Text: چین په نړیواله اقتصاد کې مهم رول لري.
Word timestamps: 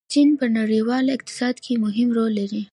چین 0.13 0.29
په 0.39 0.45
نړیواله 0.57 1.09
اقتصاد 1.17 1.55
کې 1.65 1.73
مهم 1.85 2.09
رول 2.17 2.31
لري. 2.39 2.63